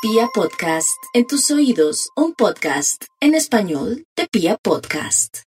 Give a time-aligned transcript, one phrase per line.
[0.00, 5.38] Pia Podcast, en tus oídos, un podcast en español de Pia Podcast.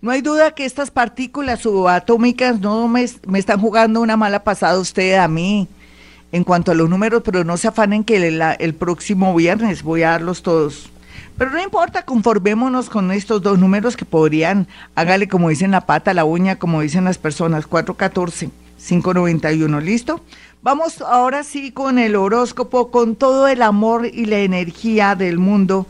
[0.00, 4.80] No hay duda que estas partículas subatómicas no me, me están jugando una mala pasada
[4.80, 5.68] usted a mí
[6.32, 10.02] en cuanto a los números, pero no se afanen que el, el próximo viernes voy
[10.02, 10.90] a darlos todos.
[11.38, 14.66] Pero no importa, conformémonos con estos dos números que podrían,
[14.96, 18.50] hágale como dicen la pata, la uña, como dicen las personas, 414,
[18.86, 20.20] 591, ¿listo?
[20.62, 25.86] Vamos ahora sí con el horóscopo, con todo el amor y la energía del mundo,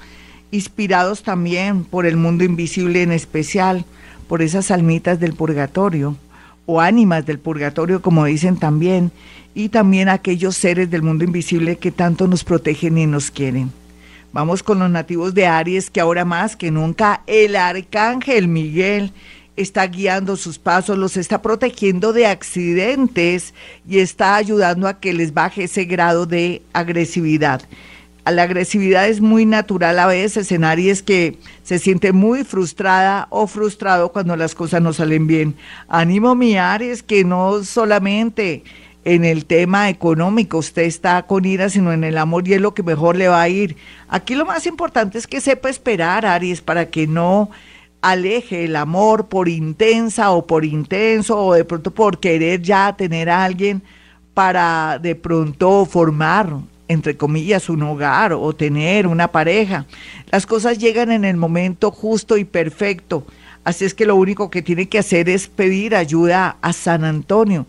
[0.50, 3.84] inspirados también por el mundo invisible en especial,
[4.28, 6.16] por esas almitas del purgatorio,
[6.66, 9.10] o ánimas del purgatorio, como dicen también,
[9.54, 13.70] y también aquellos seres del mundo invisible que tanto nos protegen y nos quieren.
[14.32, 19.12] Vamos con los nativos de Aries, que ahora más que nunca el arcángel Miguel
[19.56, 23.54] está guiando sus pasos, los está protegiendo de accidentes
[23.88, 27.62] y está ayudando a que les baje ese grado de agresividad.
[28.24, 33.48] La agresividad es muy natural a veces en Aries que se siente muy frustrada o
[33.48, 35.56] frustrado cuando las cosas no salen bien.
[35.88, 38.62] Ánimo mi Aries que no solamente
[39.04, 42.74] en el tema económico usted está con ira, sino en el amor y es lo
[42.74, 43.76] que mejor le va a ir.
[44.08, 47.50] Aquí lo más importante es que sepa esperar, Aries, para que no
[48.02, 53.30] aleje el amor por intensa o por intenso o de pronto por querer ya tener
[53.30, 53.82] a alguien
[54.34, 56.52] para de pronto formar,
[56.88, 59.86] entre comillas, un hogar o tener una pareja.
[60.30, 63.24] Las cosas llegan en el momento justo y perfecto.
[63.64, 67.66] Así es que lo único que tiene que hacer es pedir ayuda a San Antonio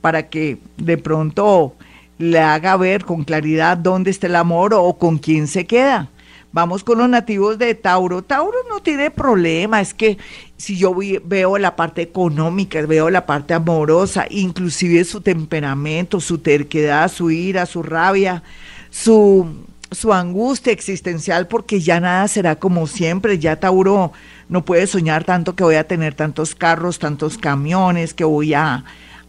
[0.00, 1.74] para que de pronto
[2.18, 6.10] le haga ver con claridad dónde está el amor o con quién se queda.
[6.56, 8.22] Vamos con los nativos de Tauro.
[8.22, 10.16] Tauro no tiene problema, es que
[10.56, 17.12] si yo veo la parte económica, veo la parte amorosa, inclusive su temperamento, su terquedad,
[17.12, 18.42] su ira, su rabia,
[18.88, 24.12] su, su angustia existencial, porque ya nada será como siempre, ya Tauro
[24.48, 28.82] no puede soñar tanto que voy a tener tantos carros, tantos camiones, que voy a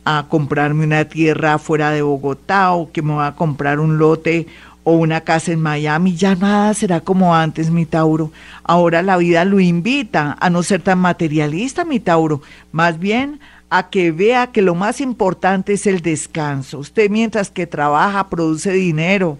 [0.09, 4.47] a comprarme una tierra fuera de Bogotá o que me va a comprar un lote
[4.89, 8.31] o una casa en Miami, ya nada será como antes, mi Tauro.
[8.63, 13.89] Ahora la vida lo invita a no ser tan materialista, mi Tauro, más bien a
[13.89, 16.79] que vea que lo más importante es el descanso.
[16.79, 19.37] Usted mientras que trabaja, produce dinero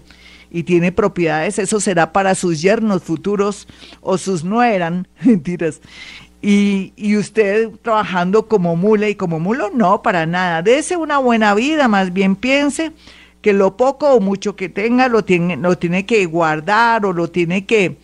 [0.50, 3.66] y tiene propiedades, eso será para sus yernos futuros
[4.02, 5.80] o sus nueran, mentiras.
[6.42, 10.60] Y, y, usted trabajando como mula y como mulo, no, para nada.
[10.60, 12.92] Dese una buena vida, más bien piense
[13.40, 17.30] que lo poco o mucho que tenga lo tiene, lo tiene que guardar o lo
[17.30, 17.98] tiene que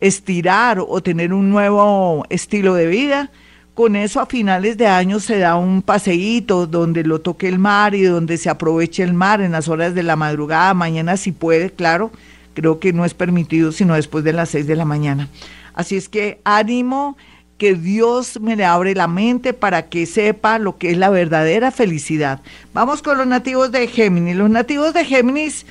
[0.00, 3.30] estirar o tener un nuevo estilo de vida.
[3.74, 7.94] Con eso a finales de año se da un paseíto donde lo toque el mar
[7.94, 11.70] y donde se aproveche el mar en las horas de la madrugada, mañana si puede,
[11.70, 12.10] claro,
[12.54, 15.28] creo que no es permitido sino después de las seis de la mañana.
[15.72, 17.16] Así es que ánimo
[17.60, 21.70] que Dios me le abre la mente para que sepa lo que es la verdadera
[21.70, 22.40] felicidad.
[22.72, 24.34] Vamos con los nativos de Géminis.
[24.34, 25.66] Los nativos de Géminis,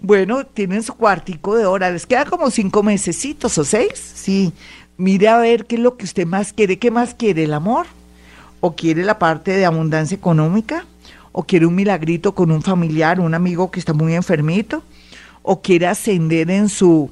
[0.00, 3.92] bueno, tienen su cuartico de hora, les queda como cinco mesecitos o seis.
[4.14, 4.54] Sí,
[4.96, 6.78] mire a ver qué es lo que usted más quiere.
[6.78, 7.44] ¿Qué más quiere?
[7.44, 7.84] ¿El amor?
[8.60, 10.86] ¿O quiere la parte de abundancia económica?
[11.32, 14.82] ¿O quiere un milagrito con un familiar, un amigo que está muy enfermito?
[15.42, 17.10] ¿O quiere ascender en su,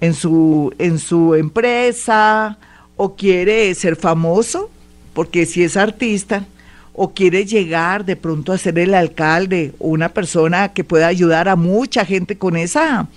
[0.00, 2.58] en su, en su empresa?
[2.96, 4.70] O quiere ser famoso,
[5.14, 6.46] porque si es artista,
[6.94, 11.48] o quiere llegar de pronto a ser el alcalde o una persona que pueda ayudar
[11.48, 13.08] a mucha gente con esa,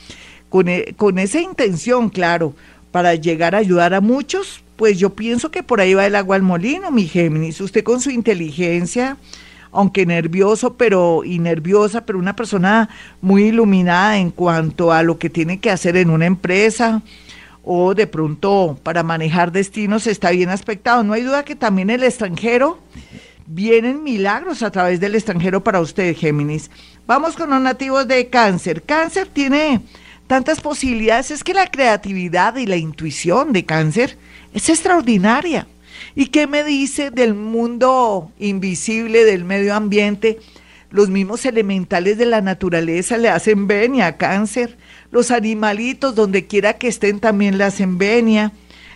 [0.49, 2.53] con, e, con esa intención, claro,
[2.91, 6.35] para llegar a ayudar a muchos, pues yo pienso que por ahí va el agua
[6.35, 7.59] al molino, mi Géminis.
[7.59, 9.17] Usted con su inteligencia,
[9.71, 12.89] aunque nervioso, pero y nerviosa, pero una persona
[13.21, 17.01] muy iluminada en cuanto a lo que tiene que hacer en una empresa,
[17.65, 21.03] o de pronto para manejar destinos está bien aspectado.
[21.03, 22.79] No hay duda que también el extranjero,
[23.47, 26.69] vienen milagros a través del extranjero para usted, Géminis.
[27.07, 28.83] Vamos con los nativos de cáncer.
[28.83, 29.81] Cáncer tiene
[30.27, 34.17] tantas posibilidades, es que la creatividad y la intuición de cáncer
[34.53, 35.67] es extraordinaria.
[36.15, 40.39] ¿Y qué me dice del mundo invisible, del medio ambiente?
[40.91, 44.77] Los mismos elementales de la naturaleza le hacen venia a cáncer
[45.11, 47.97] los animalitos, donde quiera que estén, también le hacen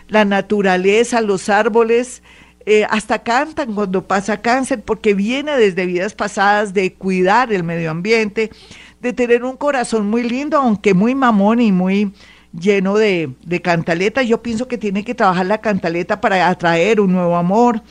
[0.07, 2.23] la naturaleza, los árboles,
[2.65, 7.91] eh, hasta cantan cuando pasa cáncer, porque viene desde vidas pasadas de cuidar el medio
[7.91, 8.51] ambiente,
[8.99, 12.11] de tener un corazón muy lindo, aunque muy mamón y muy
[12.51, 14.23] lleno de, de cantaleta.
[14.23, 17.81] Yo pienso que tiene que trabajar la cantaleta para atraer un nuevo amor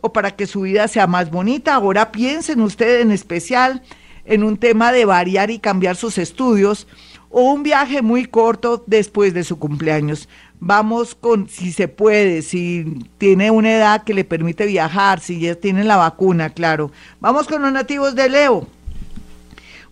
[0.00, 1.74] o para que su vida sea más bonita.
[1.74, 3.82] Ahora piensen ustedes en especial
[4.24, 6.86] en un tema de variar y cambiar sus estudios
[7.30, 10.28] o un viaje muy corto después de su cumpleaños.
[10.58, 15.54] Vamos con, si se puede, si tiene una edad que le permite viajar, si ya
[15.54, 16.90] tiene la vacuna, claro.
[17.20, 18.66] Vamos con los nativos de Leo.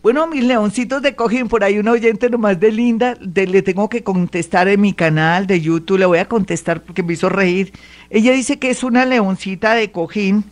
[0.03, 4.03] Bueno, mis leoncitos de cojín, por ahí un oyente nomás de linda, le tengo que
[4.03, 7.73] contestar en mi canal de YouTube, le voy a contestar porque me hizo reír.
[8.11, 10.45] Ella dice que es una leoncita de cojín,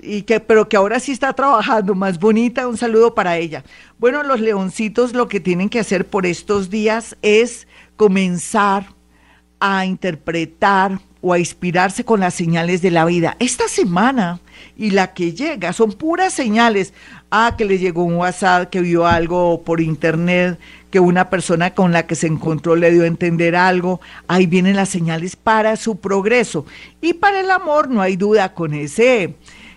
[0.00, 3.64] y que, pero que ahora sí está trabajando, más bonita, un saludo para ella.
[3.98, 7.66] Bueno, los leoncitos lo que tienen que hacer por estos días es
[7.96, 8.86] comenzar
[9.60, 13.36] a interpretar o a inspirarse con las señales de la vida.
[13.40, 14.40] Esta semana
[14.76, 16.92] y la que llega son puras señales.
[17.30, 20.60] Ah, que le llegó un WhatsApp, que vio algo por internet,
[20.90, 24.00] que una persona con la que se encontró le dio a entender algo.
[24.28, 26.66] Ahí vienen las señales para su progreso.
[27.00, 29.34] Y para el amor, no hay duda, con ese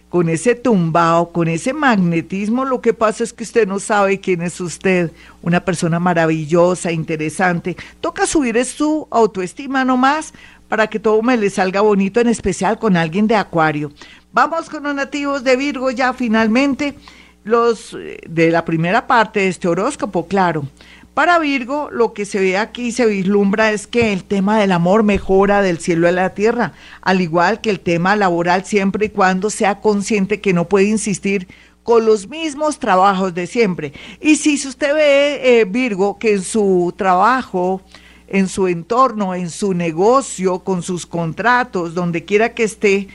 [0.10, 4.42] con ese tumbao, con ese magnetismo, lo que pasa es que usted no sabe quién
[4.42, 5.12] es usted,
[5.44, 7.78] una persona maravillosa, interesante.
[8.02, 10.34] Toca subir su autoestima nomás
[10.68, 13.92] para que todo me le salga bonito, en especial con alguien de Acuario.
[14.32, 16.96] Vamos con los nativos de Virgo ya finalmente,
[17.44, 20.68] los eh, de la primera parte de este horóscopo, claro.
[21.14, 25.04] Para Virgo, lo que se ve aquí, se vislumbra, es que el tema del amor
[25.04, 29.50] mejora del cielo a la tierra, al igual que el tema laboral, siempre y cuando
[29.50, 31.48] sea consciente que no puede insistir
[31.84, 33.94] con los mismos trabajos de siempre.
[34.22, 37.82] Y si usted ve, eh, Virgo, que en su trabajo,
[38.28, 43.08] en su entorno, en su negocio, con sus contratos, donde quiera que esté,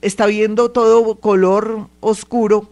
[0.00, 2.70] está viendo todo color oscuro,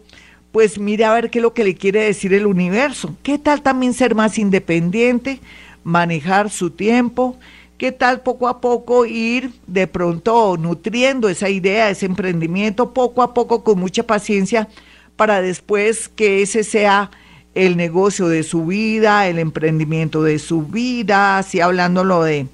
[0.51, 3.15] pues mire a ver qué es lo que le quiere decir el universo.
[3.23, 5.39] ¿Qué tal también ser más independiente,
[5.83, 7.37] manejar su tiempo?
[7.77, 13.33] ¿Qué tal poco a poco ir de pronto nutriendo esa idea, ese emprendimiento, poco a
[13.33, 14.67] poco con mucha paciencia
[15.15, 17.11] para después que ese sea
[17.55, 22.47] el negocio de su vida, el emprendimiento de su vida, así hablándolo de,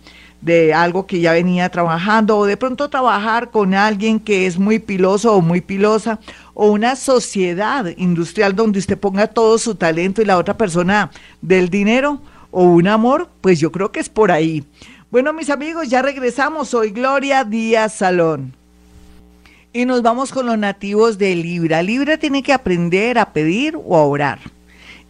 [0.45, 4.77] de algo que ya venía trabajando o de pronto trabajar con alguien que es muy
[4.77, 6.19] piloso o muy pilosa
[6.53, 11.09] o una sociedad industrial donde usted ponga todo su talento y la otra persona
[11.41, 12.21] del dinero
[12.51, 14.63] o un amor, pues yo creo que es por ahí.
[15.09, 16.69] Bueno, mis amigos, ya regresamos.
[16.69, 18.53] Soy Gloria Díaz Salón.
[19.73, 21.81] Y nos vamos con los nativos de Libra.
[21.81, 24.39] Libra tiene que aprender a pedir o a orar.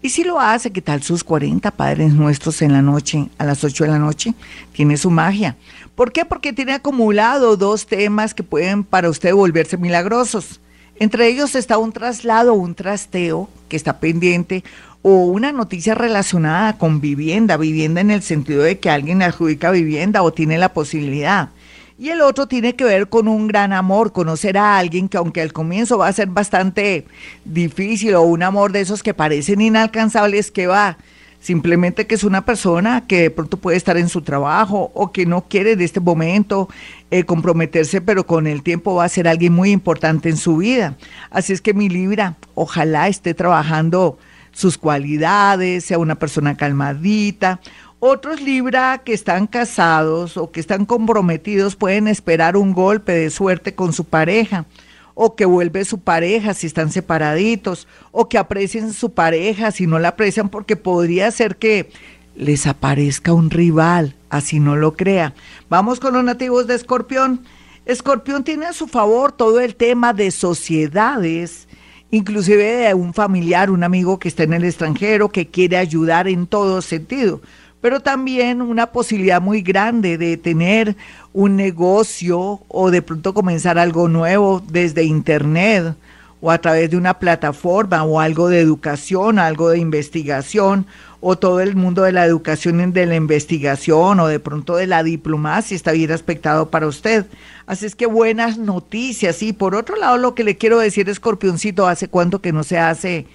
[0.06, 3.64] Y si lo hace, ¿qué tal sus 40 padres nuestros en la noche, a las
[3.64, 4.36] 8 de la noche?
[4.72, 5.56] Tiene su magia.
[5.96, 6.26] ¿Por qué?
[6.26, 10.62] Porque tiene acumulado dos temas que pueden para usted volverse milagrosos.
[11.00, 14.64] Entre ellos está un traslado, un trasteo que está pendiente
[15.02, 20.22] o una noticia relacionada con vivienda, vivienda en el sentido de que alguien adjudica vivienda
[20.22, 21.50] o tiene la posibilidad.
[21.98, 25.42] Y el otro tiene que ver con un gran amor, conocer a alguien que aunque
[25.42, 27.06] al comienzo va a ser bastante
[27.46, 30.98] difícil o un amor de esos que parecen inalcanzables que va
[31.46, 35.28] simplemente que es una persona que de pronto puede estar en su trabajo o que
[35.28, 36.68] no quiere de este momento
[37.12, 40.98] eh, comprometerse, pero con el tiempo va a ser alguien muy importante en su vida.
[41.30, 44.18] Así es que mi Libra, ojalá esté trabajando
[44.52, 47.60] sus cualidades, sea una persona calmadita.
[48.08, 53.74] Otros Libra que están casados o que están comprometidos pueden esperar un golpe de suerte
[53.74, 54.68] con su pareja
[55.16, 59.98] o que vuelve su pareja si están separaditos, o que aprecien su pareja si no
[59.98, 61.90] la aprecian, porque podría ser que
[62.36, 65.34] les aparezca un rival, así no lo crea.
[65.68, 67.42] Vamos con los nativos de Escorpión.
[67.88, 71.68] Escorpión tiene a su favor todo el tema de sociedades,
[72.12, 76.46] inclusive de un familiar, un amigo que está en el extranjero, que quiere ayudar en
[76.46, 77.42] todo sentido
[77.86, 80.96] pero también una posibilidad muy grande de tener
[81.34, 85.96] un negocio o de pronto comenzar algo nuevo desde Internet
[86.42, 90.88] o a través de una plataforma o algo de educación, algo de investigación
[91.22, 95.04] o todo el mundo de la educación de la investigación o de pronto de la
[95.04, 97.28] diplomacia está bien aspectado para usted.
[97.68, 99.44] Así es que buenas noticias.
[99.44, 102.80] Y por otro lado, lo que le quiero decir, Escorpioncito, ¿hace cuánto que no se
[102.80, 103.28] hace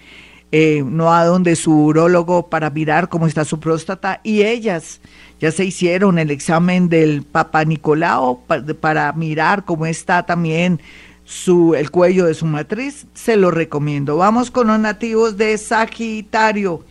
[0.52, 5.00] eh, no a donde su urólogo para mirar cómo está su próstata y ellas
[5.40, 8.40] ya se hicieron el examen del Papa Nicolau
[8.80, 10.80] para, mirar cómo está también
[11.24, 14.16] su, el cuello de su matriz, se lo recomiendo.
[14.16, 16.84] Vamos con los nativos de Sagitario.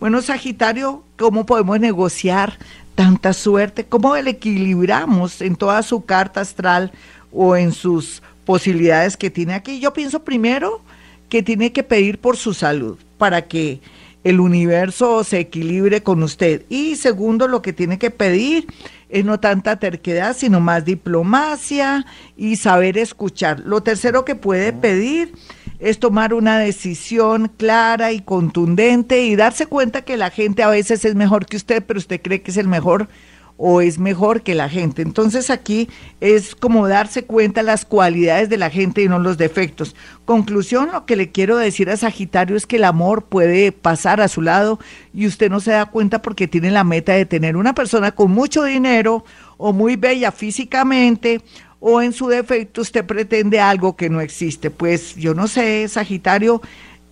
[0.00, 2.58] Bueno, Sagitario, ¿cómo podemos negociar
[2.96, 3.84] tanta suerte?
[3.84, 6.90] ¿Cómo le equilibramos en toda su carta astral
[7.32, 9.78] o en sus posibilidades que tiene aquí?
[9.78, 10.82] Yo pienso primero
[11.28, 13.80] que tiene que pedir por su salud para que
[14.24, 16.64] el universo se equilibre con usted.
[16.68, 18.66] Y segundo, lo que tiene que pedir
[19.10, 22.06] es no tanta terquedad, sino más diplomacia
[22.36, 23.60] y saber escuchar.
[23.60, 25.32] Lo tercero que puede pedir
[25.78, 31.04] es tomar una decisión clara y contundente y darse cuenta que la gente a veces
[31.04, 33.08] es mejor que usted, pero usted cree que es el mejor
[33.56, 35.02] o es mejor que la gente.
[35.02, 35.88] Entonces aquí
[36.20, 39.94] es como darse cuenta las cualidades de la gente y no los defectos.
[40.24, 44.28] Conclusión, lo que le quiero decir a Sagitario es que el amor puede pasar a
[44.28, 44.80] su lado
[45.12, 48.32] y usted no se da cuenta porque tiene la meta de tener una persona con
[48.32, 49.24] mucho dinero
[49.56, 51.40] o muy bella físicamente
[51.86, 54.70] o en su defecto usted pretende algo que no existe.
[54.70, 56.62] Pues yo no sé, Sagitario,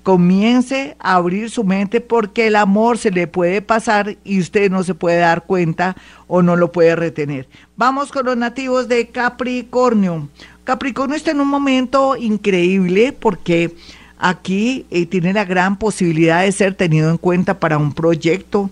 [0.02, 4.82] comience a abrir su mente porque el amor se le puede pasar y usted no
[4.82, 7.48] se puede dar cuenta o no lo puede retener.
[7.76, 10.28] Vamos con los nativos de Capricornio.
[10.64, 13.74] Capricornio está en un momento increíble porque
[14.18, 18.70] aquí eh, tiene la gran posibilidad de ser tenido en cuenta para un proyecto,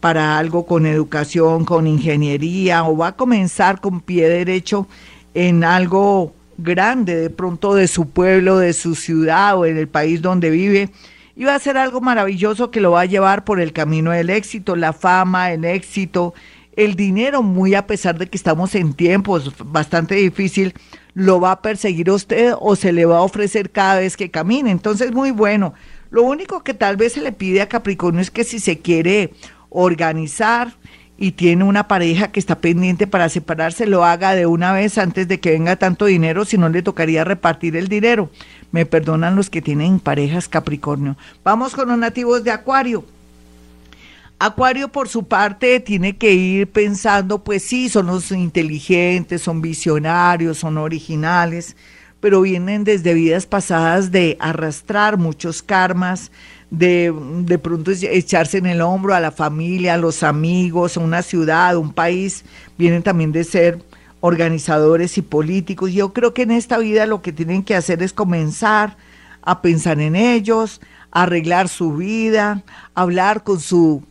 [0.00, 4.86] para algo con educación, con ingeniería o va a comenzar con pie derecho
[5.34, 10.22] en algo grande de pronto de su pueblo, de su ciudad o en el país
[10.22, 10.90] donde vive.
[11.34, 14.30] Y va a ser algo maravilloso que lo va a llevar por el camino del
[14.30, 16.34] éxito, la fama, el éxito,
[16.76, 20.74] el dinero, muy a pesar de que estamos en tiempos bastante difícil,
[21.14, 24.70] lo va a perseguir usted o se le va a ofrecer cada vez que camine.
[24.70, 25.74] Entonces, muy bueno.
[26.10, 29.32] Lo único que tal vez se le pide a Capricornio es que si se quiere
[29.70, 30.74] organizar,
[31.18, 35.28] y tiene una pareja que está pendiente para separarse, lo haga de una vez antes
[35.28, 38.30] de que venga tanto dinero, si no le tocaría repartir el dinero.
[38.72, 41.16] Me perdonan los que tienen parejas Capricornio.
[41.44, 43.04] Vamos con los nativos de Acuario.
[44.38, 50.58] Acuario por su parte tiene que ir pensando, pues sí, son los inteligentes, son visionarios,
[50.58, 51.76] son originales,
[52.18, 56.32] pero vienen desde vidas pasadas de arrastrar muchos karmas,
[56.72, 57.14] de,
[57.44, 61.72] de pronto echarse en el hombro a la familia, a los amigos, a una ciudad,
[61.72, 62.46] a un país,
[62.78, 63.84] vienen también de ser
[64.20, 65.92] organizadores y políticos.
[65.92, 68.96] Yo creo que en esta vida lo que tienen que hacer es comenzar
[69.42, 72.62] a pensar en ellos, arreglar su vida,
[72.94, 74.02] hablar con su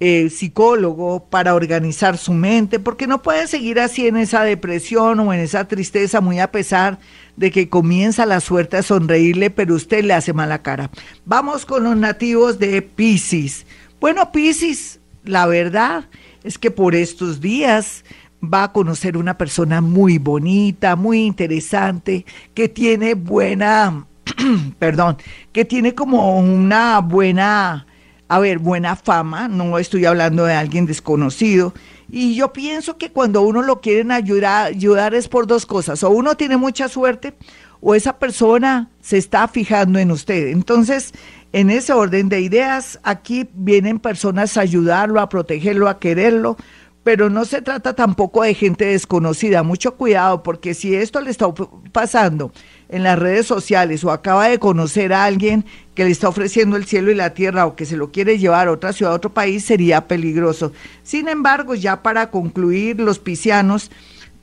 [0.00, 5.40] psicólogo para organizar su mente, porque no puede seguir así en esa depresión o en
[5.40, 6.98] esa tristeza, muy a pesar
[7.36, 10.90] de que comienza la suerte a sonreírle, pero usted le hace mala cara.
[11.26, 13.66] Vamos con los nativos de Pisces.
[14.00, 16.06] Bueno, Pisces, la verdad
[16.44, 18.04] es que por estos días
[18.42, 24.06] va a conocer una persona muy bonita, muy interesante, que tiene buena,
[24.78, 25.18] perdón,
[25.52, 27.86] que tiene como una buena
[28.30, 31.74] a ver, buena fama, no estoy hablando de alguien desconocido.
[32.08, 36.04] Y yo pienso que cuando uno lo quieren ayudar, ayudar es por dos cosas.
[36.04, 37.34] O uno tiene mucha suerte
[37.80, 40.46] o esa persona se está fijando en usted.
[40.46, 41.12] Entonces,
[41.52, 46.56] en ese orden de ideas, aquí vienen personas a ayudarlo, a protegerlo, a quererlo,
[47.02, 49.62] pero no se trata tampoco de gente desconocida.
[49.62, 51.46] Mucho cuidado, porque si esto le está
[51.92, 52.52] pasando
[52.88, 55.64] en las redes sociales o acaba de conocer a alguien
[55.94, 58.68] que le está ofreciendo el cielo y la tierra o que se lo quiere llevar
[58.68, 60.72] a otra ciudad, a otro país, sería peligroso.
[61.02, 63.90] Sin embargo, ya para concluir, los piscianos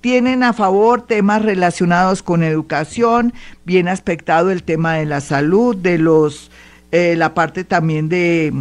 [0.01, 3.33] tienen a favor temas relacionados con educación,
[3.65, 6.51] bien aspectado el tema de la salud, de los
[6.91, 8.53] eh, la parte también de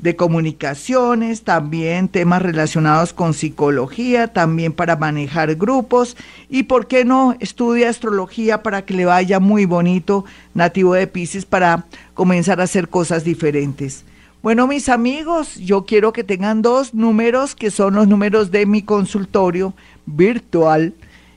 [0.00, 6.16] de comunicaciones, también temas relacionados con psicología, también para manejar grupos
[6.48, 11.44] y, ¿por qué no?, estudia astrología para que le vaya muy bonito, nativo de Pisces,
[11.44, 11.84] para
[12.14, 14.04] comenzar a hacer cosas diferentes.
[14.42, 18.80] Bueno, mis amigos, yo quiero que tengan dos números que son los números de mi
[18.80, 19.74] consultorio
[20.06, 20.94] virtual.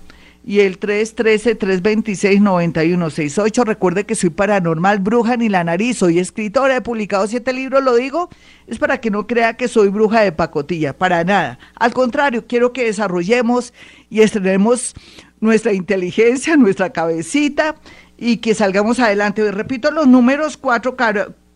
[0.44, 3.64] y el 313-326-9168.
[3.64, 7.94] Recuerde que soy paranormal, bruja ni la nariz, soy escritora, he publicado siete libros, lo
[7.94, 8.28] digo,
[8.66, 11.60] es para que no crea que soy bruja de pacotilla, para nada.
[11.76, 13.72] Al contrario, quiero que desarrollemos
[14.10, 14.94] y estrenemos
[15.40, 17.76] nuestra inteligencia, nuestra cabecita
[18.16, 19.52] y que salgamos adelante.
[19.52, 20.56] Repito, los números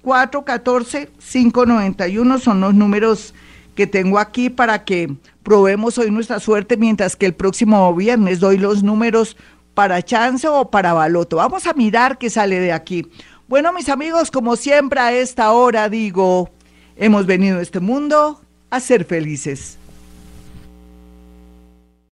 [0.07, 3.35] 414-591 son los números
[3.75, 8.57] que tengo aquí para que probemos hoy nuestra suerte, mientras que el próximo viernes doy
[8.57, 9.37] los números
[9.75, 11.35] para chance o para baloto.
[11.37, 13.09] Vamos a mirar qué sale de aquí.
[13.49, 16.51] Bueno, mis amigos, como siempre a esta hora digo,
[16.97, 19.77] hemos venido a este mundo a ser felices.